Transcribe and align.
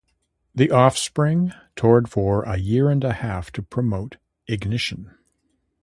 The 0.55 0.71
Offspring 0.71 1.53
toured 1.75 2.09
for 2.09 2.41
a-year-and-a-half 2.41 3.51
to 3.51 3.61
promote 3.61 4.17
"Ignition". 4.47 5.15